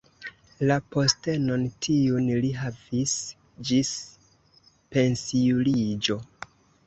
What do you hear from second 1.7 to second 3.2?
tiun li havis